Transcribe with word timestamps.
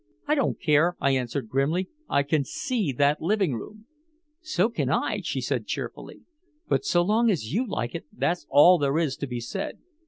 "I 0.25 0.33
don't 0.33 0.59
care," 0.59 0.95
I 0.99 1.11
answered 1.11 1.47
grimly. 1.47 1.87
"I 2.09 2.23
can 2.23 2.43
see 2.43 2.91
that 2.91 3.21
living 3.21 3.53
room" 3.53 3.85
"So 4.53 4.67
can 4.67 4.89
I," 4.89 5.21
she 5.23 5.41
said 5.41 5.67
cheerfully. 5.67 6.21
"But 6.67 6.83
so 6.85 7.03
long 7.03 7.29
as 7.29 7.53
you 7.53 7.67
like 7.67 7.93
it, 7.93 8.07
that's 8.11 8.47
all 8.49 8.79
there 8.79 8.97
is 8.97 9.15
to 9.17 9.27
be 9.27 9.39
said. 9.39 9.77